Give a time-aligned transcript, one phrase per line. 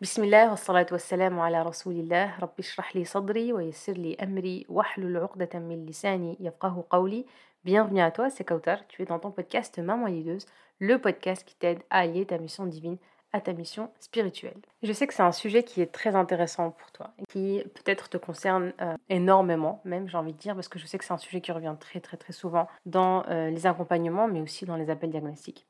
[0.00, 5.16] بسم الله والصلاة والسلام على رسول الله رب اشرح لي صدري ويسر لي أمري واحلل
[5.16, 7.24] عقدة من لساني يفقه قولي
[7.64, 10.46] Bienvenue à toi, c'est Kautar, tu es dans ton podcast Maman Lideuse,
[10.78, 12.96] le podcast qui t'aide à allier ta mission divine
[13.32, 14.56] à ta mission spirituelle.
[14.82, 18.08] Je sais que c'est un sujet qui est très intéressant pour toi et qui peut-être
[18.08, 21.12] te concerne euh, énormément, même j'ai envie de dire, parce que je sais que c'est
[21.12, 24.76] un sujet qui revient très très très souvent dans euh, les accompagnements, mais aussi dans
[24.76, 25.66] les appels diagnostiques.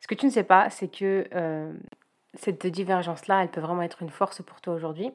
[0.00, 1.72] Ce que tu ne sais pas, c'est que euh,
[2.33, 5.11] cette divergence-là, elle peut vraiment être une force pour toi aujourd'hui.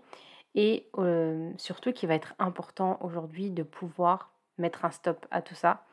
[0.55, 5.55] Et euh, surtout qu'il va être important aujourd'hui de pouvoir mettre un stop à tout
[5.55, 5.85] ça,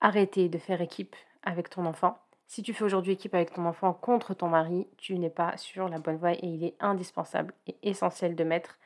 [0.00, 2.18] arrêter de faire équipe avec ton enfant.
[2.48, 5.88] Si tu fais aujourd'hui équipe avec ton enfant contre ton mari, tu n'es pas sur
[5.88, 8.78] la bonne voie et il est indispensable et essentiel de mettre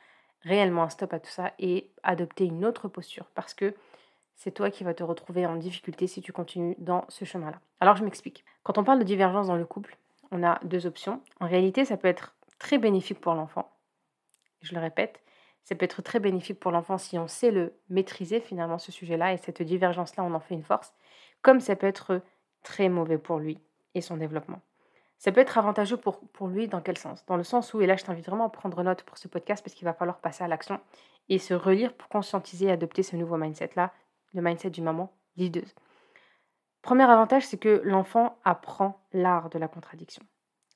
[0.43, 3.75] réellement un stop à tout ça et adopter une autre posture parce que
[4.35, 7.59] c'est toi qui vas te retrouver en difficulté si tu continues dans ce chemin-là.
[7.79, 8.45] Alors je m'explique.
[8.63, 9.97] Quand on parle de divergence dans le couple,
[10.31, 11.21] on a deux options.
[11.39, 13.69] En réalité, ça peut être très bénéfique pour l'enfant.
[14.61, 15.21] Je le répète,
[15.63, 19.33] ça peut être très bénéfique pour l'enfant si on sait le maîtriser finalement ce sujet-là
[19.33, 20.93] et cette divergence-là, on en fait une force,
[21.41, 22.21] comme ça peut être
[22.63, 23.59] très mauvais pour lui
[23.93, 24.61] et son développement.
[25.17, 27.25] Ça peut être avantageux pour, pour lui dans quel sens?
[27.25, 29.63] Dans le sens où, et là je t'invite vraiment à prendre note pour ce podcast
[29.63, 30.79] parce qu'il va falloir passer à l'action
[31.27, 33.91] et se relire pour conscientiser et adopter ce nouveau mindset-là,
[34.33, 35.73] le mindset du maman leaduse.
[36.87, 40.23] Premier avantage, c'est que l'enfant apprend l'art de la contradiction,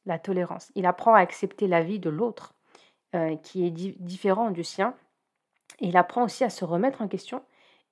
[0.06, 0.70] la tolérance.
[0.76, 2.54] Il apprend à accepter la vie de l'autre,
[3.16, 4.94] euh, qui est différent du sien.
[5.80, 7.46] Il apprend aussi à se remettre en question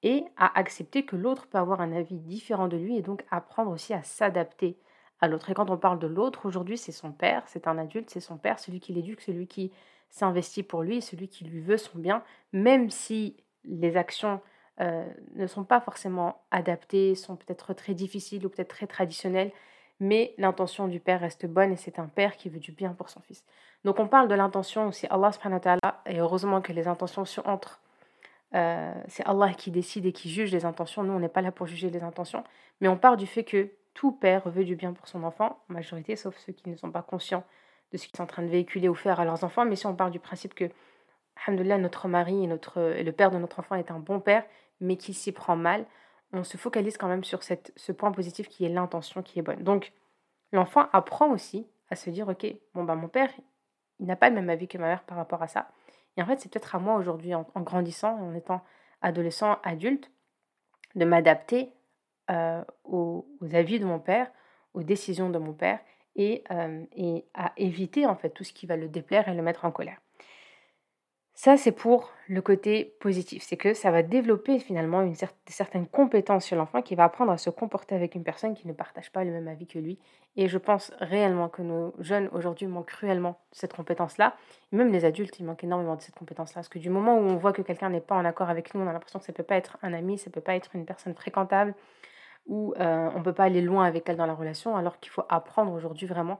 [0.03, 3.71] et à accepter que l'autre peut avoir un avis différent de lui et donc apprendre
[3.71, 4.77] aussi à s'adapter
[5.21, 5.49] à l'autre.
[5.49, 8.35] Et quand on parle de l'autre, aujourd'hui, c'est son père, c'est un adulte, c'est son
[8.35, 9.71] père, celui qui l'éduque, celui qui
[10.09, 14.41] s'investit pour lui, celui qui lui veut son bien, même si les actions
[14.81, 19.51] euh, ne sont pas forcément adaptés, sont peut-être très difficiles ou peut-être très traditionnels,
[19.99, 23.09] mais l'intention du père reste bonne et c'est un père qui veut du bien pour
[23.09, 23.43] son fils.
[23.83, 25.59] Donc on parle de l'intention aussi Allah subhanahu
[26.05, 27.81] et heureusement que les intentions sont entre.
[28.55, 31.03] Euh, c'est Allah qui décide et qui juge les intentions.
[31.03, 32.43] Nous, on n'est pas là pour juger les intentions,
[32.81, 36.15] mais on part du fait que tout père veut du bien pour son enfant, majorité,
[36.15, 37.43] sauf ceux qui ne sont pas conscients
[37.91, 39.65] de ce qu'ils sont en train de véhiculer ou faire à leurs enfants.
[39.65, 40.69] Mais si on part du principe que,
[41.45, 44.45] alhamdoulilah, notre mari et, notre, et le père de notre enfant est un bon père,
[44.79, 45.85] mais qui s'y prend mal,
[46.31, 49.63] on se focalise quand même sur ce point positif qui est l'intention qui est bonne.
[49.63, 49.93] Donc,
[50.51, 53.31] l'enfant apprend aussi à se dire, ok, bon bah mon père,
[53.99, 55.69] il n'a pas le même avis que ma mère par rapport à ça.
[56.17, 58.61] Et en fait, c'est peut-être à moi aujourd'hui, en, grandissant, en étant
[59.01, 60.11] adolescent, adulte,
[60.95, 61.73] de m'adapter
[62.29, 64.31] euh, aux, avis de mon père,
[64.73, 65.79] aux décisions de mon père,
[66.15, 69.41] et, euh, et à éviter en fait tout ce qui va le déplaire et le
[69.41, 70.01] mettre en colère.
[71.41, 73.43] Ça, c'est pour le côté positif.
[73.43, 75.15] C'est que ça va développer finalement une
[75.47, 78.73] certaine compétence chez l'enfant qui va apprendre à se comporter avec une personne qui ne
[78.73, 79.97] partage pas le même avis que lui.
[80.35, 84.35] Et je pense réellement que nos jeunes aujourd'hui manquent cruellement de cette compétence-là.
[84.73, 86.55] Même les adultes, ils manquent énormément de cette compétence-là.
[86.55, 88.81] Parce que du moment où on voit que quelqu'un n'est pas en accord avec nous,
[88.81, 90.55] on a l'impression que ça ne peut pas être un ami, ça ne peut pas
[90.55, 91.73] être une personne fréquentable,
[92.47, 95.13] ou euh, on ne peut pas aller loin avec elle dans la relation, alors qu'il
[95.13, 96.37] faut apprendre aujourd'hui vraiment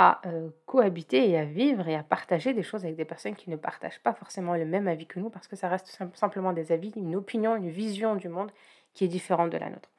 [0.00, 3.50] à euh, cohabiter et à vivre et à partager des choses avec des personnes qui
[3.50, 6.70] ne partagent pas forcément le même avis que nous, parce que ça reste simplement des
[6.70, 8.52] avis, une opinion, une vision du monde
[8.94, 9.90] qui est différente de la nôtre.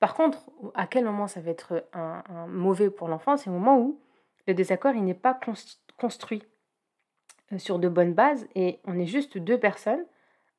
[0.00, 3.38] Par contre, à quel moment ça va être un, mauvais pour l'enfant?
[3.38, 3.98] C'est au moment où
[4.46, 5.40] le désaccord il n'est pas
[5.96, 6.42] construit
[7.54, 10.04] euh, sur de bonnes bases et on est juste deux personnes,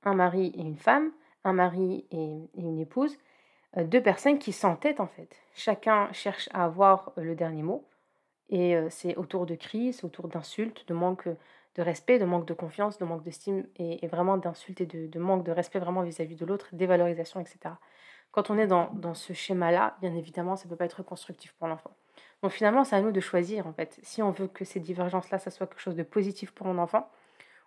[0.03, 1.11] un mari et une femme,
[1.43, 3.15] un mari et, une épouse,
[3.77, 5.29] euh, deux personnes qui s'entêtent en fait.
[5.53, 7.85] Chacun cherche à avoir le dernier mot
[8.49, 11.27] et c'est autour de cris, autour d'insultes, de manque
[11.75, 15.43] de respect, de manque de confiance, de manque d'estime et, vraiment d'insultes et de, manque
[15.43, 17.75] de respect vraiment vis-à-vis de l'autre, dévalorisation, etc.
[18.31, 21.53] Quand on est dans, dans ce schéma-là, bien évidemment, ça ne peut pas être constructif
[21.53, 21.91] pour l'enfant.
[22.41, 25.39] Donc finalement, c'est à nous de choisir, en fait, si on veut que ces divergences-là,
[25.39, 27.09] ça soit quelque chose de positif pour mon enfant,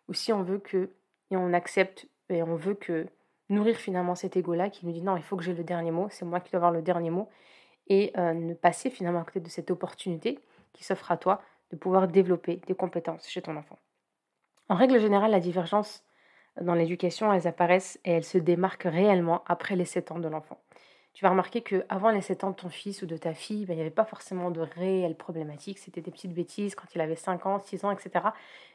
[0.09, 0.91] ou si on veut que,
[1.31, 3.07] et on accepte, et on veut que
[3.49, 6.09] nourrir finalement cet ego-là qui nous dit non, il faut que j'ai le dernier mot,
[6.11, 7.29] c'est moi qui dois avoir le dernier mot,
[7.89, 10.39] et ne passer finalement à côté de cette opportunité
[10.73, 13.79] qui s'offre à toi de pouvoir développer des compétences chez ton enfant.
[14.69, 16.05] En règle générale, la divergence
[16.61, 20.59] dans l'éducation, elles apparaissent et elles se démarquent réellement après les 7 ans de l'enfant.
[21.15, 23.75] Tu vas remarquer qu'avant les 7 ans de ton fils ou de ta fille, ben,
[23.75, 25.79] il n'y avait pas forcément de réelles problématiques.
[25.79, 28.25] C'était des petites bêtises quand il avait 5 ans, 6 ans, etc.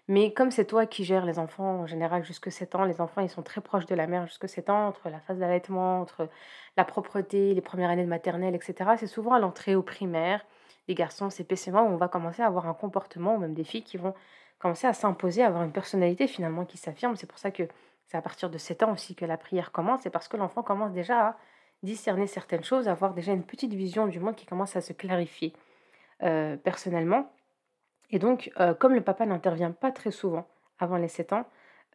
[0.07, 3.21] Mais comme c'est toi qui gères les enfants en général jusque 7 ans, les enfants
[3.21, 6.30] ils sont très proches de la mère jusque 7 ans, entre la phase d'allaitement, entre
[6.77, 8.92] la propreté, les premières années de maternelle, etc.
[8.98, 10.45] C'est souvent à l'entrée au primaire
[10.88, 13.63] les garçons, c'est PCMA, où on va commencer à avoir un comportement, ou même des
[13.63, 14.13] filles qui vont
[14.60, 17.16] commencer à s'imposer, avoir une personnalité finalement qui s'affirme.
[17.16, 17.63] C'est pour ça que
[18.07, 20.63] c'est à partir de 7 ans aussi que la prière commence, c'est parce que l'enfant
[20.63, 21.38] commence déjà à
[21.84, 24.94] discerner certaines choses, à avoir déjà une petite vision du monde qui commence à se
[24.94, 25.54] clarifier.
[26.24, 27.31] Euh, personnellement,
[28.10, 30.48] Et donc, euh, comme le papa n'intervient pas très souvent
[30.80, 31.45] avant les 7 ans,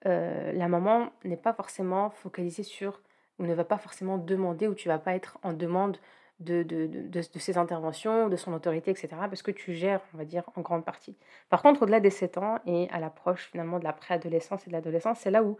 [0.06, 3.00] euh, la maman n'est pas forcément focalisée sur,
[3.38, 5.99] ou ne va pas forcément demander, ou tu vas pas être en demande
[6.43, 9.09] de, de, de, ses interventions, de son autorité, etc.
[9.11, 11.17] Parce que tu gères, on va dire, en grande partie.
[11.49, 14.73] Par contre, au-delà des 7 ans et à l'approche finalement de la préadolescence et de
[14.73, 15.56] l'adolescence, c'est là où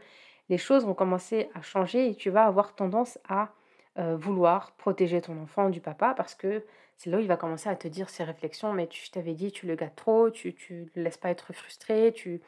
[0.49, 3.53] les choses vont commencer à changer et tu vas avoir tendance à
[3.99, 6.65] euh, vouloir protéger ton enfant du papa parce que
[6.97, 9.51] c'est là où il va commencer à te dire ses réflexions, mais tu, t'avais dit,
[9.51, 12.41] tu le gâtes trop, tu ne le laisses pas être frustré, tu,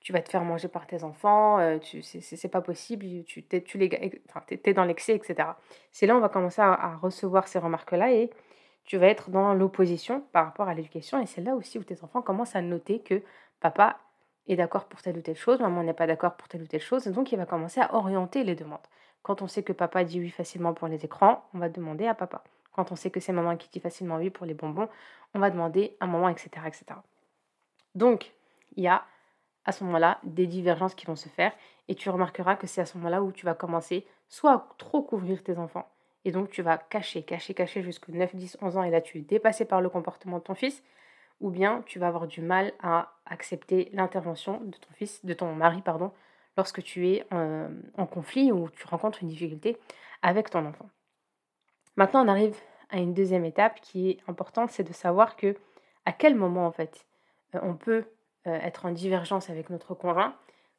[0.00, 3.78] tu vas te faire manger par tes enfants, euh, c'est, pas possible, tu, t'es, tu
[3.78, 4.20] les,
[4.62, 5.50] t'es, dans l'excès, etc.
[5.92, 8.30] C'est là on va commencer à, recevoir ces remarques-là et
[8.84, 11.20] tu vas être dans l'opposition par rapport à l'éducation.
[11.20, 13.22] Et c'est là aussi où tes enfants commencent à noter que
[13.60, 13.98] papa
[14.46, 16.80] est d'accord pour telle ou telle chose, maman n'est pas d'accord pour telle ou telle
[16.80, 17.06] chose.
[17.06, 18.78] Et donc, il va commencer à orienter les demandes.
[19.22, 22.14] Quand on sait que papa dit oui facilement pour les écrans, on va demander à
[22.14, 22.42] papa.
[22.72, 24.88] Quand on sait que c'est maman qui dit facilement oui pour les bonbons,
[25.34, 26.48] on va demander à maman, etc.
[26.66, 26.84] etc.
[27.94, 28.32] Donc,
[28.76, 29.04] il y a
[29.68, 31.52] à ce moment-là des divergences qui vont se faire
[31.88, 35.02] et tu remarqueras que c'est à ce moment-là où tu vas commencer soit à trop
[35.02, 35.86] couvrir tes enfants
[36.24, 39.18] et donc tu vas cacher, cacher, cacher jusqu'à 9, 10, 11 ans et là tu
[39.18, 40.82] es dépassé par le comportement de ton fils
[41.42, 45.54] ou bien tu vas avoir du mal à accepter l'intervention de ton fils, de ton
[45.54, 46.12] mari, pardon,
[46.56, 47.68] lorsque tu es euh,
[47.98, 49.76] en conflit ou tu rencontres une difficulté
[50.22, 50.88] avec ton enfant.
[51.96, 52.56] Maintenant, on arrive
[52.88, 55.56] à une deuxième étape qui est importante, c'est de savoir que
[56.06, 57.04] à quel moment en fait
[57.54, 58.06] euh, on peut
[58.44, 60.34] être en divergence avec notre conjoint,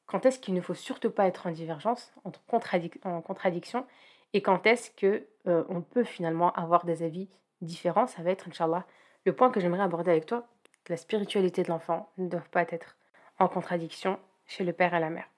[0.05, 3.85] quand est-ce qu'il ne faut surtout pas être en divergence, en, contradiction,
[4.33, 7.29] et quand est-ce que on peut finalement avoir des avis
[7.61, 8.07] différents.
[8.07, 8.85] Ça va être, Inch'Allah,
[9.25, 10.47] le point que j'aimerais aborder avec toi,
[10.87, 12.97] la spiritualité de l'enfant ne doit pas être
[13.37, 15.29] en contradiction chez le père et la mère.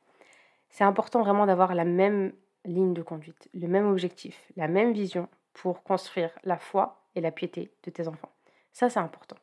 [0.69, 2.33] C'est important vraiment d'avoir la même
[2.63, 7.31] ligne de conduite, le même objectif, la même vision pour construire la foi et la
[7.31, 8.31] piété de tes enfants.
[8.71, 9.35] Ça, c'est important.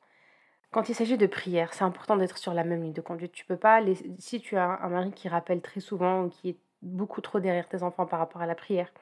[0.71, 3.33] Quand il s'agit de prière, c'est important d'être sur la même ligne de conduite.
[3.33, 3.81] Tu peux pas,
[4.19, 7.69] si tu as un mari qui rappelle très souvent ou qui est beaucoup trop derrière
[7.69, 8.93] tes enfants par rapport à la prière,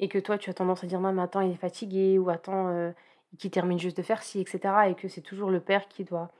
[0.00, 2.30] et que toi tu as tendance à dire non mais attends il est fatigué ou
[2.30, 2.92] attends euh,
[3.38, 4.60] qui termine juste de faire ci, etc.
[4.90, 6.30] Et que c'est toujours le père qui doit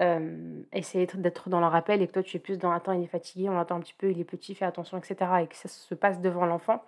[0.00, 3.04] euh, essayer d'être dans le rappel et que toi tu es plus dans attends, il
[3.04, 5.16] est fatigué, on attend un petit peu, il est petit, fais attention, etc.
[5.42, 6.82] Et que ça se passe devant l'enfant.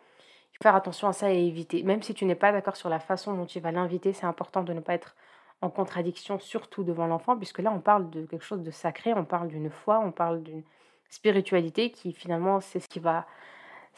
[0.52, 1.82] Il faut faire attention à ça et éviter.
[1.84, 4.62] Même si tu n'es pas d'accord sur la façon dont tu vas l'inviter, c'est important
[4.62, 5.14] de ne pas être
[5.60, 9.24] en contradiction, surtout devant l'enfant, puisque là on parle de quelque chose de sacré, on
[9.24, 10.62] parle d'une foi, on parle d'une
[11.10, 13.26] spiritualité qui finalement c'est ce qui va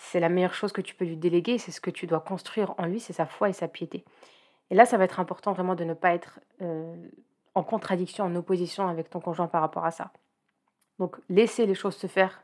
[0.00, 2.74] c'est la meilleure chose que tu peux lui déléguer, c'est ce que tu dois construire
[2.78, 4.02] en lui, c'est sa foi et sa piété.
[4.70, 6.96] Et là, ça va être important vraiment de ne pas être euh,
[7.54, 10.10] en contradiction, en opposition avec ton conjoint par rapport à ça.
[10.98, 12.42] Donc, laisser les choses se faire,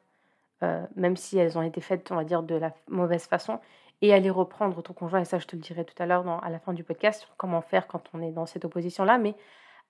[0.63, 3.59] euh, même si elles ont été faites, on va dire, de la mauvaise façon,
[4.03, 6.51] et aller reprendre ton conjoint, et ça, je te le dirai tout à l'heure à
[6.51, 9.19] la fin du podcast, sur comment faire quand on est dans cette opposition-là.
[9.19, 9.35] Mais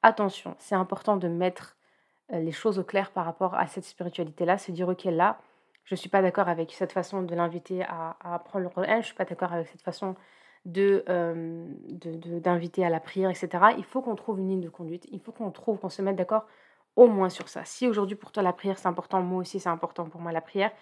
[0.02, 1.76] attention, c'est important de mettre
[2.32, 5.38] euh, les choses au clair par rapport à cette spiritualité-là, se dire, OK, là,
[5.84, 8.96] je ne suis pas d'accord avec cette façon de l'inviter à, prendre le rôle je
[8.96, 10.16] ne suis pas d'accord avec cette façon
[10.76, 13.48] euh, de, d'inviter à la prière, etc.
[13.78, 15.06] Il faut qu'on trouve une ligne de conduite.
[15.12, 16.46] Il faut qu'on trouve, qu'on se mette d'accord
[16.96, 17.64] au moins sur ça.
[17.64, 20.40] Si aujourd'hui pour toi la prière c'est important, moi aussi c'est important pour moi la
[20.40, 20.72] prière,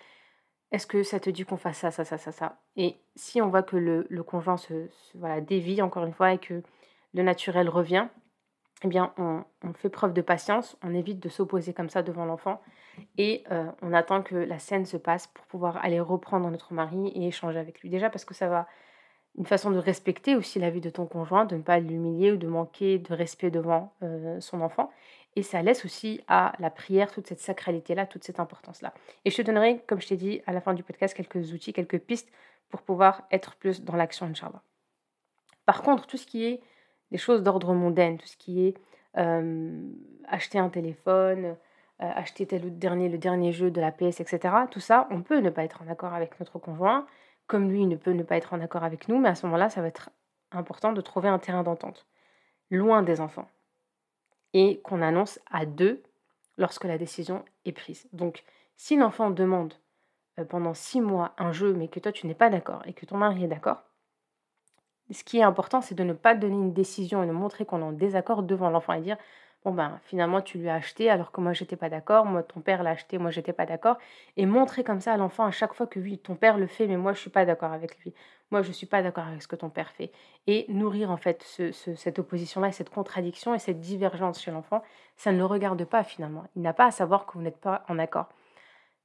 [0.74, 2.58] est-ce que ça te dit qu'on fasse ça, ça, ça, ça, ça?
[2.76, 6.62] Et si on voit que le, conjoint se, voilà, dévie encore une fois et que
[7.14, 8.08] le naturel revient,
[8.82, 12.24] eh bien on, on fait preuve de patience, on évite de s'opposer comme ça devant
[12.24, 12.60] l'enfant
[13.18, 17.08] et euh, on attend que la scène se passe pour pouvoir aller reprendre notre mari
[17.14, 17.88] et échanger avec lui.
[17.88, 18.66] Déjà parce que ça va
[19.36, 22.36] une façon de respecter aussi la vie de ton conjoint, de ne pas l'humilier ou
[22.36, 24.90] de manquer de respect devant euh, son enfant.
[25.36, 28.94] Et ça laisse aussi à la prière toute cette sacralité-là, toute cette importance-là.
[29.24, 31.72] Et je te donnerai, comme je t'ai dit à la fin du podcast, quelques outils,
[31.72, 32.30] quelques pistes
[32.68, 34.62] pour pouvoir être plus dans l'action, Inch'Allah.
[35.66, 36.60] Par contre, tout ce qui est
[37.10, 38.74] les choses d'ordre mondain, tout ce qui est
[39.16, 39.82] euh,
[40.26, 41.56] acheter un téléphone,
[42.02, 45.22] euh, acheter tel ou dernier, le dernier jeu de la PS, etc., tout ça, on
[45.22, 47.06] peut ne pas être en accord avec notre conjoint,
[47.46, 49.68] comme lui, ne peut ne pas être en accord avec nous, mais à ce moment-là,
[49.68, 50.10] ça va être
[50.50, 52.06] important de trouver un terrain d'entente,
[52.70, 53.48] loin des enfants,
[54.54, 56.02] et qu'on annonce à deux
[56.56, 58.06] lorsque la décision est prise.
[58.12, 58.44] Donc,
[58.76, 59.74] si l'enfant demande
[60.38, 63.04] euh, pendant six mois un jeu, mais que toi, tu n'es pas d'accord, et que
[63.04, 63.82] ton mari est d'accord,
[65.10, 67.80] ce qui est important, c'est de ne pas donner une décision et de montrer qu'on
[67.80, 69.18] est en désaccord devant l'enfant et dire
[69.64, 72.60] bon ben finalement tu lui as acheté alors que moi j'étais pas d'accord, moi ton
[72.60, 73.96] père l'a acheté, moi j'étais pas d'accord,
[74.36, 76.86] et montrer comme ça à l'enfant à chaque fois que oui ton père le fait
[76.86, 78.14] mais moi je suis pas d'accord avec lui,
[78.50, 80.12] moi je suis pas d'accord avec ce que ton père fait,
[80.46, 81.42] et nourrir en fait
[81.72, 84.82] cette opposition là, cette contradiction et cette divergence chez l'enfant,
[85.16, 87.84] ça ne le regarde pas finalement, il n'a pas à savoir que vous n'êtes pas
[87.88, 88.28] en accord.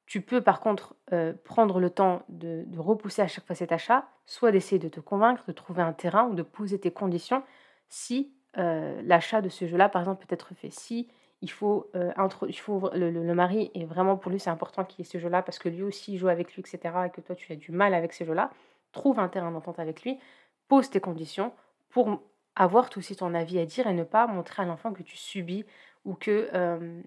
[0.06, 3.72] Tu peux par contre euh, prendre le temps de, de repousser à chaque fois cet
[3.72, 7.44] achat, soit d'essayer de te convaincre, de trouver un terrain ou de poser tes conditions
[7.90, 10.72] si euh, l'achat de ce jeu-là, par exemple, peut être fait.
[10.72, 11.08] Si
[11.42, 12.12] il faut, euh,
[12.48, 15.60] il faut le, mari, et vraiment pour lui c'est important qu'il ait ce jeu-là, parce
[15.60, 18.14] que lui aussi joue avec lui, etc., et que toi tu as du mal avec
[18.14, 18.52] ces jeux-là,
[18.92, 20.20] trouve un terrain d'entente avec lui,
[20.68, 21.54] pose tes conditions
[21.90, 22.22] pour
[22.56, 25.16] avoir tout aussi ton avis à dire et ne pas montrer à l'enfant que tu
[25.16, 25.66] subis
[26.04, 27.02] ou que euh,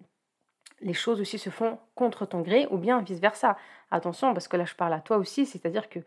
[0.80, 3.56] les choses aussi se font contre ton gré, ou bien vice-versa.
[3.90, 6.00] Attention, parce que là je parle à toi aussi, c'est-à-dire que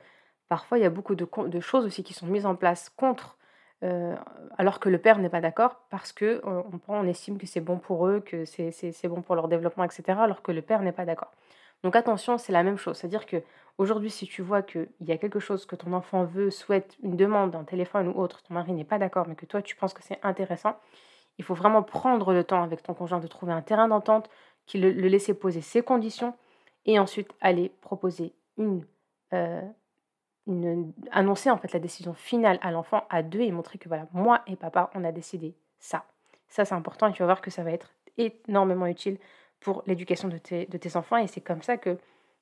[0.49, 3.37] parfois il y a beaucoup de choses aussi qui sont mises en place contre
[3.83, 4.15] euh,
[4.57, 6.41] alors que le père n'est pas d'accord parce que
[6.87, 10.17] on, estime que c'est bon pour eux, que c'est bon pour leur développement, etc.
[10.21, 11.31] Alors que le père n'est pas d'accord.
[11.83, 12.97] Donc attention, c'est la même chose.
[12.97, 13.43] C'est-à-dire que
[13.77, 17.17] aujourd'hui, si tu vois qu'il y a quelque chose que ton enfant veut, souhaite, une
[17.17, 19.93] demande, un téléphone ou autre, ton mari n'est pas d'accord, mais que toi tu penses
[19.93, 20.77] que c'est intéressant,
[21.37, 24.29] il faut vraiment prendre le temps avec ton conjoint de trouver un terrain d'entente,
[24.65, 26.33] qui le, laisser poser ses conditions
[26.85, 28.83] et ensuite aller proposer une
[29.33, 29.61] euh,
[31.11, 34.41] annoncer en fait la décision finale à l'enfant à deux et montrer que voilà, moi
[34.47, 36.05] et papa, on a décidé ça.
[36.47, 39.17] Ça, c'est important et tu vas voir que ça va être énormément utile
[39.59, 41.97] pour l'éducation de tes, de tes enfants et c'est comme ça que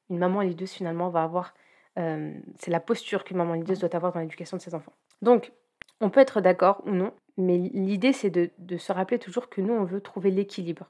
[0.10, 1.54] une maman lideuse finalement va avoir,
[1.98, 4.94] euh, c'est la posture qu'une maman lideuse doit avoir dans l'éducation de ses enfants.
[5.22, 5.54] Donc,
[6.02, 9.62] on peut être d'accord ou non, mais l'idée c'est de, de se rappeler toujours que
[9.62, 10.90] nous, on veut trouver l'équilibre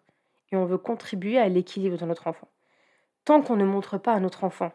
[0.51, 2.47] et on veut contribuer à l'équilibre de notre enfant.
[3.25, 4.71] Tant qu'on ne montre pas à notre enfant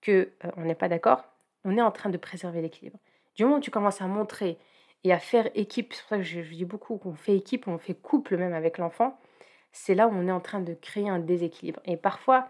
[0.00, 1.24] que euh, on n'est pas d'accord,
[1.64, 2.98] on est en train de préserver l'équilibre.
[3.36, 4.58] Du moment où tu commences à montrer
[5.04, 7.78] et à faire équipe, c'est pour ça que je, dis beaucoup qu'on fait équipe, on
[7.78, 9.18] fait couple même avec l'enfant,
[9.72, 11.80] c'est là où on est en train de créer un déséquilibre.
[11.84, 12.48] Et parfois,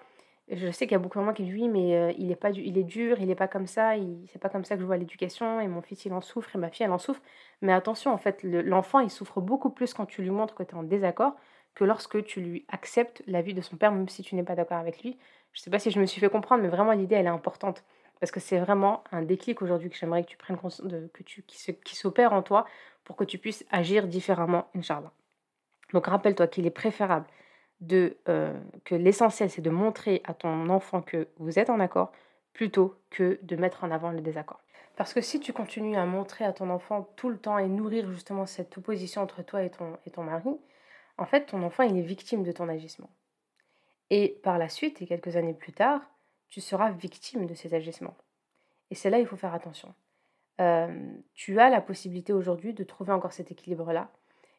[0.51, 2.37] je sais qu'il y a beaucoup de moments qui disent oui, mais euh, il est
[2.37, 3.93] pas il est dur, il n'est pas comme ça,
[4.33, 6.59] c'est pas comme ça que je vois l'éducation, et mon fils il en souffre, et
[6.59, 7.23] ma fille elle en souffre.
[7.63, 10.75] Mais attention, en fait, l'enfant il souffre beaucoup plus quand tu lui montres que tu
[10.75, 11.37] es en désaccord
[11.75, 14.57] que lorsque tu lui acceptes la vie de son père, même si tu n'es pas
[14.57, 15.19] d'accord avec lui.
[15.53, 17.29] Je ne sais pas si je me suis fait comprendre, mais vraiment l'idée elle est
[17.29, 17.85] importante.
[18.21, 21.23] Parce que c'est vraiment un déclic aujourd'hui que j'aimerais que tu prennes conscience de, que
[21.23, 22.67] tu, qui s'opère en toi
[23.05, 25.11] pour que tu puisses agir différemment, Inch'Allah.
[25.93, 27.27] Donc rappelle-toi qu'il est préférable
[27.81, 32.13] de, euh, que l'essentiel, c'est de montrer à ton enfant que vous êtes en accord
[32.53, 34.61] plutôt que de mettre en avant le désaccord.
[34.97, 38.11] Parce que si tu continues à montrer à ton enfant tout le temps et nourrir
[38.11, 40.59] justement cette opposition entre toi et ton, et ton mari,
[41.17, 43.11] en fait, ton enfant, il est victime de ton agissement.
[44.11, 46.03] Et par la suite, et quelques années plus tard,
[46.51, 48.17] tu seras victime de ces agissements.
[48.91, 49.95] Et c'est là il faut faire attention.
[50.61, 54.11] Euh, tu as la possibilité aujourd'hui de trouver encore cet équilibre-là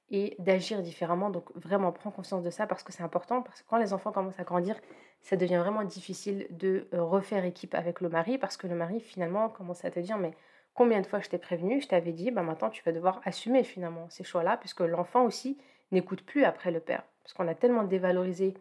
[0.09, 1.29] et d'agir différemment.
[1.29, 4.11] Donc vraiment, prends conscience de ça parce que c'est important, parce que quand les enfants
[4.11, 4.75] commencent à grandir,
[5.21, 8.99] ça devient vraiment difficile de euh, refaire équipe avec le mari, parce que le mari
[8.99, 10.31] finalement commence à te dire, mais
[10.73, 13.63] combien de fois je t'ai prévenu, je t'avais dit, bah maintenant tu vas devoir assumer
[13.63, 15.57] finalement ces choix-là, puisque l'enfant aussi
[15.91, 17.03] n'écoute plus après le père.
[17.23, 18.55] Parce qu'on a tellement dévalorisé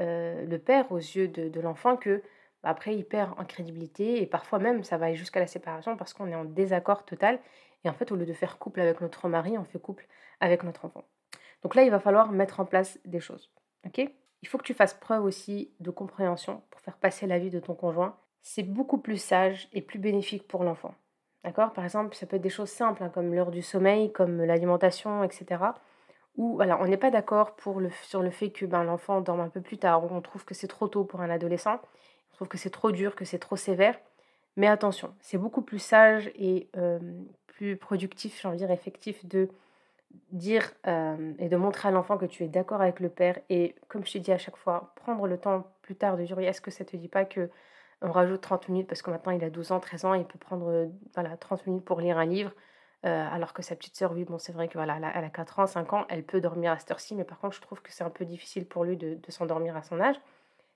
[0.00, 2.22] euh, le père aux yeux de l'enfant que
[2.62, 6.28] après, il perd en crédibilité et parfois même, ça va jusqu'à la séparation parce qu'on
[6.28, 7.38] est en désaccord total.
[7.84, 10.06] Et en fait, au lieu de faire couple avec notre mari, on fait couple
[10.40, 11.04] avec notre enfant.
[11.62, 13.50] Donc là, il va falloir mettre en place des choses.
[13.86, 13.98] Ok?
[14.42, 17.60] Il faut que tu fasses preuve aussi de compréhension pour faire passer la vie de
[17.60, 18.16] ton conjoint.
[18.42, 20.94] C'est beaucoup plus sage et plus bénéfique pour l'enfant.
[21.44, 21.72] D'accord?
[21.72, 25.24] Par exemple, ça peut être des choses simples, hein, comme l'heure du sommeil, comme l'alimentation,
[25.24, 25.62] etc.
[26.36, 27.56] Ou on n'est pas d'accord
[28.02, 30.54] sur le fait que ben, l'enfant dorme un peu plus tard, ou on trouve que
[30.54, 31.80] c'est trop tôt pour un adolescent
[32.40, 33.98] trouve que c'est trop dur, que c'est trop sévère.
[34.56, 36.98] Mais attention, c'est beaucoup plus sage et euh,
[37.46, 39.50] plus productif, j'ai envie de dire effectif, de
[40.32, 43.38] dire euh, et de montrer à l'enfant que tu es d'accord avec le père.
[43.50, 46.38] Et comme je te dis à chaque fois, prendre le temps plus tard de dire
[46.40, 47.50] est-ce que ça te dit pas que
[48.00, 50.38] on rajoute 30 minutes parce que maintenant il a 12 ans, 13 ans, il peut
[50.38, 52.52] prendre voilà, 30 minutes pour lire un livre.
[53.04, 55.58] Euh, alors que sa petite sœur, oui, bon, c'est vrai que voilà, elle a, 4
[55.58, 57.92] ans, 5 ans, elle peut dormir à cette heure-ci, mais par contre, je trouve que
[57.92, 60.16] c'est un peu difficile pour lui de s'endormir à son âge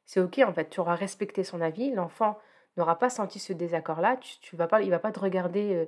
[0.06, 2.38] c'est ok en fait, tu auras respecté son avis, l'enfant
[2.76, 5.86] n'aura pas senti ce désaccord-là, tu, vas pas, il va pas te regarder euh,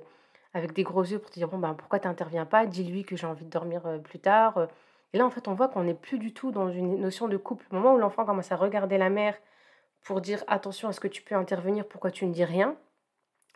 [0.53, 3.15] avec des gros yeux pour te dire bon ben pourquoi tu n'interviens pas, dis-lui que
[3.15, 4.57] j'ai envie de dormir euh, plus tard.
[4.57, 4.67] Euh.
[5.13, 7.37] Et là en fait on voit qu'on n'est plus du tout dans une notion de
[7.37, 7.65] couple.
[7.71, 9.35] Au moment où l'enfant commence à regarder la mère
[10.03, 12.75] pour dire attention est-ce que tu peux intervenir, pourquoi tu ne dis rien,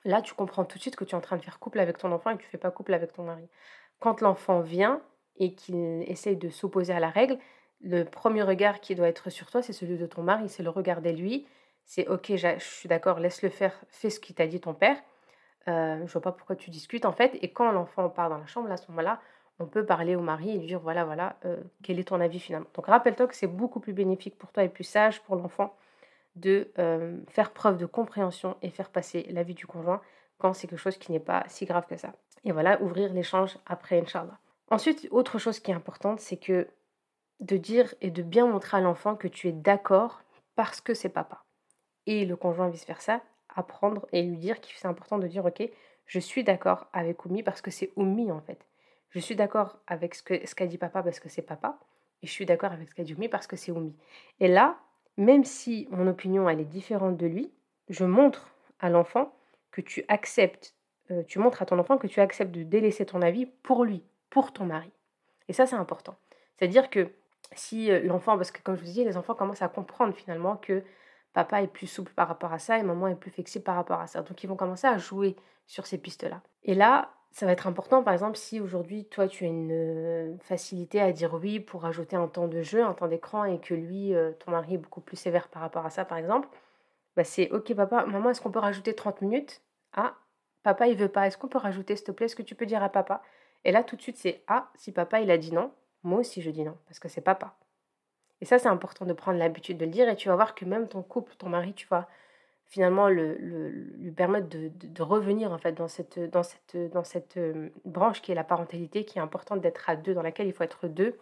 [0.05, 1.97] là tu comprends tout de suite que tu es en train de faire couple avec
[1.97, 3.47] ton enfant et que tu fais pas couple avec ton mari.
[3.99, 5.01] Quand l'enfant vient
[5.37, 7.37] et qu'il essaye de s'opposer à la règle,
[7.83, 10.69] le premier regard qui doit être sur toi, c'est celui de ton mari, c'est le
[10.69, 11.47] regarder lui.
[11.85, 14.97] C'est ok, je suis d'accord, laisse-le faire, fais ce qu'il t'a dit ton père.
[15.67, 17.37] Euh, je vois pas pourquoi tu discutes en fait.
[17.41, 19.19] Et quand l'enfant part dans la chambre, à ce moment-là,
[19.59, 22.39] on peut parler au mari et lui dire voilà, voilà, euh, quel est ton avis
[22.39, 22.67] finalement.
[22.73, 25.75] Donc rappelle-toi que c'est beaucoup plus bénéfique pour toi et plus sage pour l'enfant
[26.35, 30.01] de euh, faire preuve de compréhension et faire passer l'avis du conjoint
[30.37, 32.13] quand c'est quelque chose qui n'est pas si grave que ça.
[32.43, 34.39] Et voilà, ouvrir l'échange après, Inch'Allah.
[34.71, 36.67] Ensuite, autre chose qui est importante, c'est que
[37.41, 40.21] de dire et de bien montrer à l'enfant que tu es d'accord
[40.55, 41.43] parce que c'est papa.
[42.05, 43.21] Et le conjoint vice-versa,
[43.55, 45.63] apprendre et lui dire qu'il c'est important de dire ok,
[46.05, 48.65] je suis d'accord avec Oumi parce que c'est Oumi en fait.
[49.09, 51.79] Je suis d'accord avec ce qu'a ce dit papa parce que c'est papa.
[52.23, 53.95] Et je suis d'accord avec ce qu'a dit Oumi parce que c'est Oumi.
[54.39, 54.77] Et là,
[55.17, 57.51] même si mon opinion, elle est différente de lui,
[57.89, 58.47] je montre
[58.79, 59.33] à l'enfant
[59.71, 60.75] que tu acceptes,
[61.11, 64.03] euh, tu montres à ton enfant que tu acceptes de délaisser ton avis pour lui,
[64.29, 64.91] pour ton mari.
[65.47, 66.15] Et ça, c'est important.
[66.57, 67.11] C'est-à-dire que
[67.53, 70.57] si euh, l'enfant, parce que comme je vous dis, les enfants commencent à comprendre finalement
[70.57, 70.83] que
[71.33, 73.99] papa est plus souple par rapport à ça et maman est plus flexible par rapport
[73.99, 74.21] à ça.
[74.21, 75.35] Donc ils vont commencer à jouer
[75.67, 76.41] sur ces pistes-là.
[76.63, 80.37] Et là, ça va être important, par exemple, si aujourd'hui, toi, tu as une euh,
[80.39, 83.73] facilité à dire oui pour ajouter un temps de jeu, un temps d'écran, et que
[83.73, 86.49] lui, euh, ton mari, est beaucoup plus sévère par rapport à ça, par exemple,
[87.15, 89.61] bah c'est OK, papa, maman, est-ce qu'on peut rajouter 30 minutes
[89.93, 90.15] Ah,
[90.63, 91.27] papa, il veut pas.
[91.27, 93.21] Est-ce qu'on peut rajouter, s'il te plaît Est-ce que tu peux dire à papa?
[93.63, 95.71] Et là, tout de suite, c'est Ah, si papa, il a dit non,
[96.03, 97.55] moi aussi, je dis non, parce que c'est papa.
[98.41, 100.65] Et ça, c'est important de prendre l'habitude de le dire, et tu vas voir que
[100.65, 102.07] même ton couple, ton mari, tu vas
[102.65, 107.69] finalement le, lui permettre de, revenir en fait dans cette, dans cette, dans cette euh,
[107.83, 110.63] branche qui est la parentalité, qui est importante d'être à deux, dans laquelle il faut
[110.63, 111.17] être deux,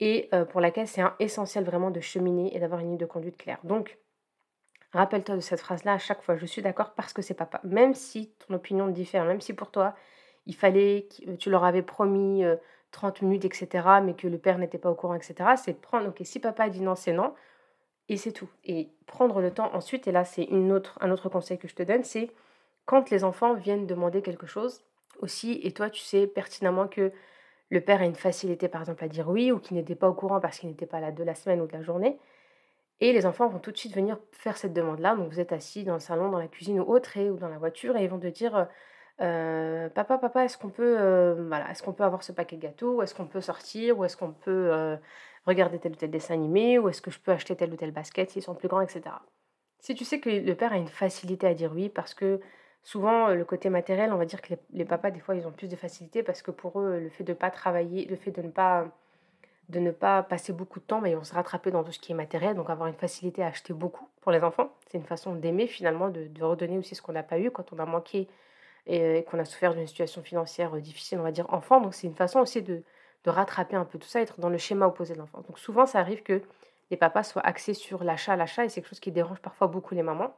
[0.00, 3.36] et euh, pour laquelle c'est essentiel vraiment de cheminer et d'avoir une ligne de conduite
[3.36, 3.58] claire.
[3.64, 3.98] Donc,
[4.92, 7.60] rappelle-toi de cette phrase-là à chaque fois, je suis d'accord parce que c'est papa.
[7.64, 9.94] Même si ton opinion diffère, même si pour toi,
[10.46, 12.44] il fallait, que tu leur avais promis
[12.92, 16.08] 30 euh, minutes, etc., mais que le père n'était pas au courant, etc., c'est prendre,
[16.08, 17.34] ok, si papa dit non, c'est non,
[18.08, 18.48] et c'est tout.
[18.64, 21.74] Et prendre le temps ensuite, et là c'est une autre, un autre conseil que je
[21.74, 22.30] te donne, c'est
[22.84, 24.84] quand les enfants viennent demander quelque chose
[25.20, 27.12] aussi, et toi tu sais pertinemment que
[27.70, 30.14] le père a une facilité par exemple à dire oui, ou qu'il n'était pas au
[30.14, 32.18] courant parce qu'il n'était pas là de la semaine ou de la journée,
[33.00, 35.16] et les enfants vont tout de suite venir faire cette demande-là.
[35.16, 37.48] Donc vous êtes assis dans le salon, dans la cuisine ou autre, et, ou dans
[37.48, 38.68] la voiture, et ils vont te dire...
[39.22, 42.62] Euh, papa, papa, est-ce qu'on peut, euh, voilà, est-ce qu'on peut avoir ce paquet de
[42.62, 43.02] gâteaux?
[43.02, 43.98] Est-ce qu'on peut sortir?
[43.98, 44.96] Ou est-ce qu'on peut euh,
[45.46, 47.92] regarder tel ou tel dessin animé, ou est-ce que je peux acheter tel ou tel
[47.92, 49.02] basket s'ils sont plus grands, etc.
[49.78, 52.40] Si tu sais que le père a une facilité à dire oui, parce que
[52.82, 55.68] souvent le côté matériel, on va dire que les, papas, des fois, ils ont plus
[55.68, 58.50] de facilité, parce que pour eux, le fait de pas travailler, le fait de ne
[58.50, 58.86] pas,
[59.68, 61.92] de ne pas passer beaucoup de temps, mais bah, ils vont se rattraper dans tout
[61.92, 64.72] ce qui est matériel, donc avoir une facilité à acheter beaucoup pour les enfants.
[64.90, 67.78] C'est une façon d'aimer finalement, de, redonner aussi ce qu'on n'a pas eu quand on
[67.78, 68.28] a manqué
[68.86, 71.80] et qu'on a souffert d'une situation financière difficile, on va dire enfant.
[71.80, 72.82] Donc c'est une façon aussi de,
[73.24, 75.40] de rattraper un peu tout ça, être dans le schéma opposé de l'enfant.
[75.42, 76.42] Donc souvent, ça arrive que
[76.90, 79.94] les papas soient axés sur l'achat, l'achat, et c'est quelque chose qui dérange parfois beaucoup
[79.94, 80.34] les mamans,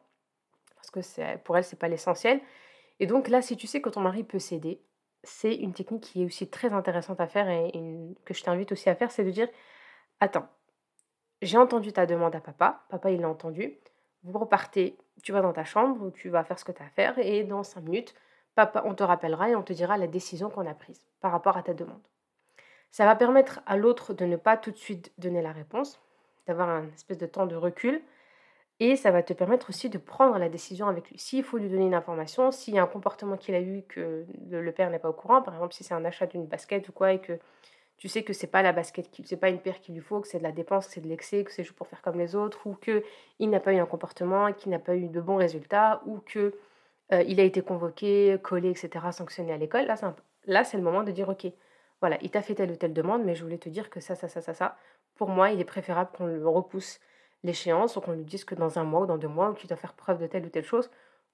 [0.76, 2.40] parce que pour elles, c'est pas l'essentiel.
[3.00, 4.80] Et donc là, si tu sais que ton mari peut céder,
[5.22, 7.72] c'est une technique qui est aussi très intéressante à faire et
[8.24, 9.48] que je t'invite aussi à faire, c'est de dire,
[10.20, 10.46] attends,
[11.42, 13.78] j'ai entendu ta demande à papa, papa il l'a entendu,
[14.22, 16.90] vous repartez, tu vas dans ta chambre, tu vas faire ce que tu as à
[16.90, 18.14] faire, et dans cinq minutes,
[18.54, 21.56] papa, on te rappellera et on te dira la décision qu'on a prise par rapport
[21.56, 22.02] à ta demande.
[22.90, 26.00] Ça va permettre à l'autre de ne pas tout de suite donner la réponse,
[26.46, 28.02] d'avoir un espèce de temps de recul.
[28.80, 31.18] Et ça va te permettre aussi de prendre la décision avec lui.
[31.18, 34.24] S'il faut lui donner une information, s'il y a un comportement qu'il a eu que
[34.50, 36.92] le père n'est pas au courant, par exemple si c'est un achat d'une basket ou
[36.92, 37.38] quoi, et que
[37.96, 40.26] tu sais que c'est pas la basket, c'est pas une paire qu'il lui faut, que
[40.26, 42.34] c'est de la dépense, que c'est de l'excès, que c'est juste pour faire comme les
[42.34, 43.04] autres, ou que
[43.38, 46.54] il n'a pas eu un comportement, qu'il n'a pas eu de bons résultats, ou que
[47.12, 49.86] euh, il a été convoqué, collé, etc., sanctionné à l'école.
[50.46, 51.46] Là, c'est le moment de dire ok,
[52.00, 54.14] voilà, il t'a fait telle ou telle demande, mais je voulais te dire que ça,
[54.14, 54.76] ça, ça, ça, ça,
[55.14, 57.00] pour moi, il est préférable qu'on le repousse
[57.42, 59.76] l'échéance ou qu'on lui dise que dans un mois ou dans deux mois, tu dois
[59.76, 60.90] faire preuve de telle ou telle chose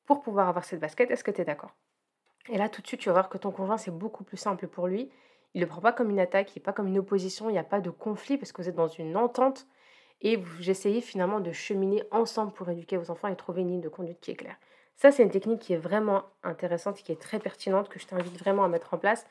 [0.07, 1.11] pour pouvoir avoir cette basket.
[1.11, 1.75] Est-ce que tu es d'accord?
[2.49, 4.67] Et là, tout de suite, tu vas voir que ton conjoint, c'est beaucoup plus simple
[4.67, 5.11] pour lui.
[5.55, 7.53] Il ne le prend pas comme une attaque, il n'est pas comme une opposition, il
[7.53, 9.67] n'y a pas de conflit parce que vous êtes dans une entente
[10.21, 13.81] et vous essayez finalement de cheminer ensemble pour éduquer vos enfants et trouver une ligne
[13.81, 14.57] de conduite qui est claire.
[15.01, 18.07] Ça, c'est une technique qui est vraiment intéressante et qui est très pertinente que je
[18.07, 19.27] t'invite vraiment à mettre en place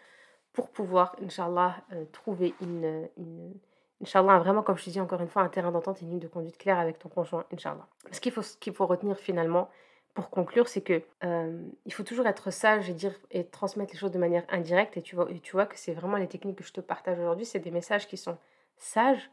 [0.52, 3.54] pour pouvoir, Inch'Allah, euh, trouver une, une
[4.02, 6.20] Inch'Allah, vraiment, comme je te dis encore une fois, un terrain d'entente et une ligne
[6.20, 7.86] de conduite claire avec ton conjoint, Inch'Allah.
[8.12, 9.70] Ce qu'il faut, faut retenir finalement,
[10.16, 14.00] pour conclure, c'est que euh, il faut toujours être sage et dire et transmettre les
[14.00, 14.98] choses de manière indirecte.
[14.98, 17.20] Et tu vois, et tu vois que c'est vraiment les techniques que je te partage
[17.20, 18.40] aujourd'hui, c'est des messages qui sont
[18.80, 19.30] sages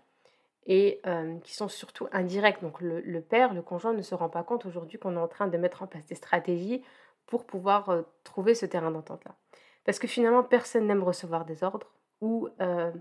[0.67, 2.61] et euh, qui sont surtout indirects.
[2.61, 5.29] Donc le, le, père, le conjoint ne se rend pas compte aujourd'hui qu'on est en
[5.29, 6.83] train de mettre en place des stratégies
[7.27, 9.35] pour pouvoir trouver ce terrain d'entente-là.
[9.87, 12.93] Parce que finalement, personne n'aime recevoir des ordres ou euh,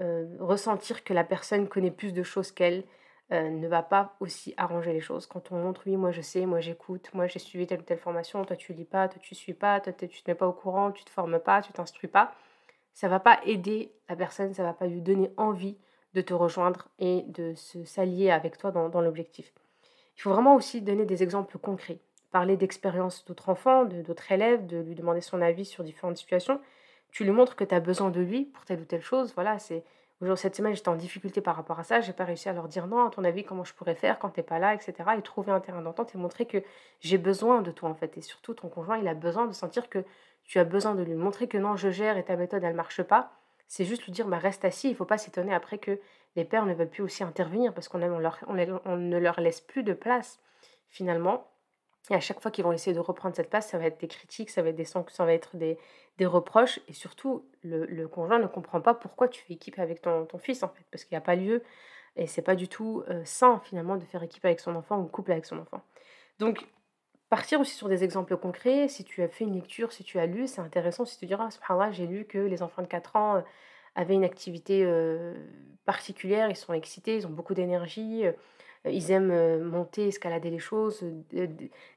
[0.00, 2.84] euh, ressentir que la personne connaît plus de choses qu'elle
[3.32, 5.26] euh, ne va pas aussi arranger les choses.
[5.26, 7.98] Quand on montre, oui, moi je sais, moi j'écoute, moi j'ai suivi telle ou telle
[7.98, 10.52] formation, toi tu lis pas, toi tu suis pas, toi tu te mets pas au
[10.52, 12.34] courant, tu te formes pas, tu t'instruis pas,
[12.92, 15.78] ça va pas aider la personne, ça va pas lui donner envie
[16.14, 19.52] de te rejoindre et de se s'allier avec toi dans l'objectif.
[20.16, 21.98] Il faut vraiment aussi donner des exemples concrets
[22.34, 26.60] parler d'expériences d'autres enfants, d'autres élèves, de lui demander son avis sur différentes situations.
[27.12, 29.32] Tu lui montres que tu as besoin de lui pour telle ou telle chose.
[29.36, 29.84] Voilà, c'est
[30.20, 32.66] aujourd'hui cette semaine j'étais en difficulté par rapport à ça, j'ai pas réussi à leur
[32.66, 34.94] dire non, à ton avis comment je pourrais faire quand tu n'es pas là, etc.
[35.16, 36.58] Et trouver un terrain d'entente et montrer que
[36.98, 38.18] j'ai besoin de toi en fait.
[38.18, 40.04] Et surtout ton conjoint il a besoin de sentir que
[40.42, 43.04] tu as besoin de lui montrer que non je gère et ta méthode elle marche
[43.04, 43.30] pas.
[43.66, 46.00] C'est juste lui dire bah reste assis, il faut pas s'étonner après que
[46.36, 49.92] les pères ne veulent plus aussi intervenir parce qu'on on ne leur laisse plus de
[49.92, 50.40] place
[50.88, 51.50] finalement.
[52.10, 54.08] Et à chaque fois qu'ils vont essayer de reprendre cette place, ça va être des
[54.08, 55.78] critiques, ça va être des ça va être des,
[56.18, 56.78] des reproches.
[56.86, 60.62] Et surtout, le, conjoint ne comprend pas pourquoi tu fais équipe avec ton, ton fils,
[60.62, 61.62] en fait, parce qu'il n'y a pas lieu.
[62.16, 65.06] Et c'est pas du tout euh, sain, finalement, de faire équipe avec son enfant ou
[65.06, 65.82] couple avec son enfant.
[66.38, 66.66] Donc,
[67.34, 68.86] partir aussi sur des exemples concrets.
[68.86, 71.50] Si tu as fait une lecture, si tu as lu, c'est intéressant si tu diras,
[71.50, 73.40] subhanallah, j'ai lu que les enfants de 4 ans euh,
[73.96, 75.34] avaient une activité euh,
[75.84, 78.32] particulière, ils sont excités, ils ont beaucoup d'énergie, euh,
[78.88, 81.04] ils aiment monter, escalader les choses,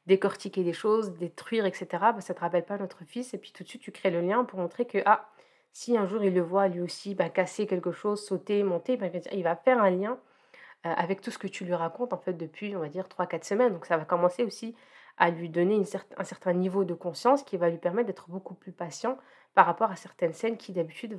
[0.07, 1.87] décortiquer des choses, détruire, etc.
[1.91, 3.35] Bah, ça ne te rappelle pas notre fils.
[3.35, 5.29] Et puis tout de suite, tu crées le lien pour montrer que, ah,
[5.71, 9.05] si un jour il le voit lui aussi bah, casser quelque chose, sauter, monter, bah,
[9.31, 10.17] il va faire un lien
[10.83, 13.73] avec tout ce que tu lui racontes en fait depuis, on va dire, 3-4 semaines.
[13.73, 14.73] Donc ça va commencer aussi
[15.17, 15.81] à lui donner
[16.17, 19.17] un certain niveau de conscience qui va lui permettre d'être beaucoup plus patient
[19.55, 21.17] par rapport à certaines scènes qui d'habitude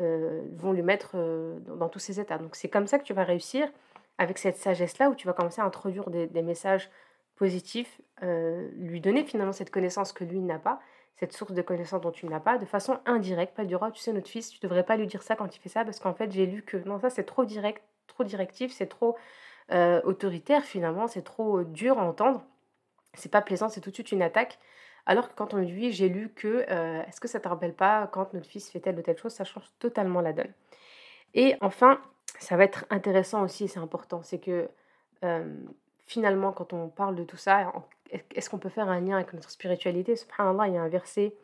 [0.00, 2.38] euh, vont lui mettre euh, dans, tous ces états.
[2.38, 3.68] Donc c'est comme ça que tu vas réussir
[4.16, 6.88] avec cette sagesse-là où tu vas commencer à introduire des, messages
[7.34, 10.78] positifs, euh, lui donner finalement cette connaissance que lui n'a pas,
[11.16, 14.00] cette source de connaissance dont tu n'as pas, de façon indirecte, pas du roi, tu
[14.00, 16.14] sais, notre fils, tu devrais pas lui dire ça quand il fait ça, parce qu'en
[16.14, 19.16] fait, j'ai lu que non, ça c'est trop direct, trop directif, c'est trop
[20.04, 22.44] autoritaire finalement, c'est trop dur à entendre
[23.16, 24.58] c'est pas plaisant, c'est tout de suite une attaque.
[25.06, 27.74] Alors que quand on lui dit, j'ai lu que, euh, est-ce que ça te rappelle
[27.74, 30.52] pas quand notre fils fait telle ou telle chose, ça change totalement la donne.
[31.34, 32.00] Et enfin,
[32.38, 34.68] ça va être intéressant aussi, c'est important, c'est que
[35.24, 35.54] euh,
[36.06, 37.72] finalement, quand on parle de tout ça,
[38.34, 40.16] est-ce qu'on peut faire un lien avec notre spiritualité?
[40.16, 41.34] Subhanallah, il y a un verset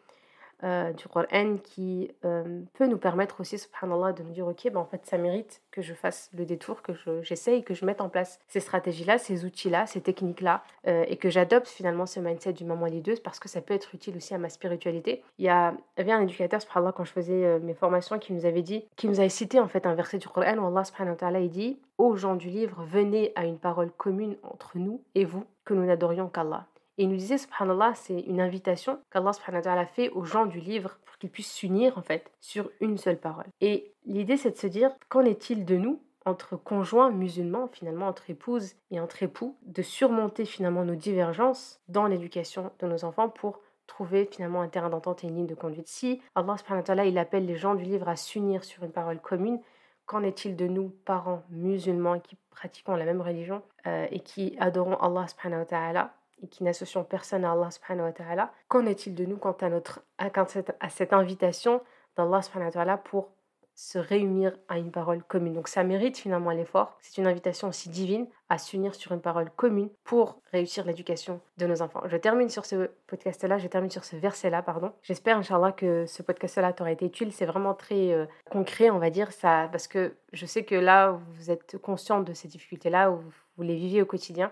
[0.62, 4.80] euh, du Coran qui euh, peut nous permettre aussi, subhanallah, de nous dire ok, ben
[4.80, 6.92] en fait, ça mérite que je fasse le détour, que
[7.22, 11.30] j'essaye, que je mette en place ces stratégies-là, ces outils-là, ces techniques-là, euh, et que
[11.30, 14.38] j'adopte finalement ce mindset du maman leaduse parce que ça peut être utile aussi à
[14.38, 15.22] ma spiritualité.
[15.38, 18.62] Il y, a, avait un éducateur, subhanallah, quand je faisais mes formations, qui nous avait
[18.62, 21.18] dit, qui nous avait cité en fait un verset du Coran où Allah subhanahu wa
[21.18, 25.24] ta'ala, il dit Ô gens du livre, venez à une parole commune entre nous et
[25.24, 26.66] vous, que nous n'adorions qu'Allah.
[27.00, 30.44] Et il nous disait, subhanallah, c'est une invitation qu'Allah subhanahu wa ta'ala fait aux gens
[30.44, 33.46] du livre pour qu'ils puissent s'unir en fait sur une seule parole.
[33.62, 38.28] Et l'idée c'est de se dire, qu'en est-il de nous entre conjoints musulmans, finalement entre
[38.28, 43.60] épouses et entre époux, de surmonter finalement nos divergences dans l'éducation de nos enfants pour
[43.86, 45.88] trouver finalement un terrain d'entente et une ligne de conduite?
[45.88, 48.92] Si Allah subhanahu wa ta'ala il appelle les gens du livre à s'unir sur une
[48.92, 49.58] parole commune,
[50.04, 54.96] qu'en est-il de nous, parents musulmans qui pratiquons la même religion euh, et qui adorons
[54.96, 59.24] Allah subhanahu wa ta'ala et qui n'associons personne à Allah subhanahu wa qu'en est-il de
[59.24, 61.80] nous quant à, notre, à, cette, invitation
[62.16, 63.30] d'Allah subhanahu wa ta'ala pour
[63.74, 65.54] se réunir à une parole commune?
[65.54, 66.98] Donc ça mérite finalement l'effort.
[67.00, 71.66] C'est une invitation aussi divine à s'unir sur une parole commune pour réussir l'éducation de
[71.66, 72.02] nos enfants.
[72.06, 74.92] Je termine sur ce podcast-là, je termine sur ce verset-là, pardon.
[75.02, 77.32] J'espère, Inch'Allah, que ce podcast-là t'aura été utile.
[77.32, 81.18] C'est vraiment très euh, concret, on va dire, ça, parce que je sais que là,
[81.34, 84.50] vous êtes conscient de ces difficultés-là, vous les vivez au quotidien.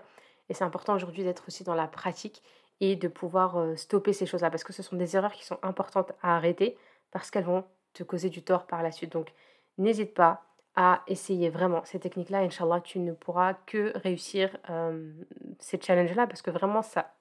[0.49, 2.43] Et c'est important aujourd'hui d'être aussi dans la pratique
[2.81, 5.59] et de pouvoir euh, stopper ces choses-là parce que ce sont des erreurs qui sont
[5.61, 6.77] importantes à arrêter
[7.11, 9.11] parce qu'elles vont te causer du tort par la suite.
[9.11, 9.31] Donc
[9.77, 10.43] n'hésite pas
[10.75, 12.39] à essayer vraiment ces techniques-là.
[12.39, 15.11] Inch'Allah, tu ne pourras que réussir euh,
[15.59, 17.13] ces challenges-là parce que vraiment, ça,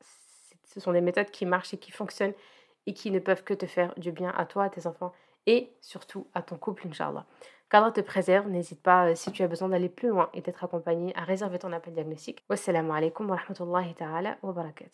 [0.64, 2.34] ce sont des méthodes qui marchent et qui fonctionnent
[2.86, 5.12] et qui ne peuvent que te faire du bien à toi, à tes enfants
[5.48, 7.24] et surtout à ton couple, Inch'Allah.
[7.70, 8.48] Qu'Allah te préserve.
[8.48, 11.58] N'hésite pas, euh, si tu as besoin d'aller plus loin et d'être accompagné, à réserver
[11.58, 12.44] ton appel diagnostic.
[12.50, 14.86] Wassalamu alaikum wa rahmatullahi ta'ala wa barakatuh.